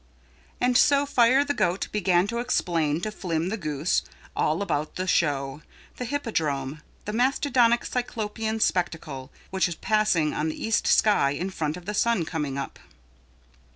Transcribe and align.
And 0.59 0.79
so 0.79 1.05
Fire 1.05 1.45
the 1.45 1.53
Goat 1.53 1.87
began 1.91 2.25
to 2.25 2.39
explain 2.39 3.01
to 3.01 3.11
Flim 3.11 3.49
the 3.49 3.55
Goose 3.55 4.01
all 4.35 4.63
about 4.63 4.95
the 4.95 5.05
show, 5.05 5.61
the 5.97 6.05
hippodrome, 6.05 6.81
the 7.05 7.13
mastodonic 7.13 7.85
cyclopean 7.85 8.59
spectacle 8.61 9.31
which 9.51 9.67
was 9.67 9.75
passing 9.75 10.33
on 10.33 10.49
the 10.49 10.59
east 10.59 10.87
sky 10.87 11.29
in 11.33 11.51
front 11.51 11.77
of 11.77 11.85
the 11.85 11.93
sun 11.93 12.25
coming 12.25 12.57
up. 12.57 12.79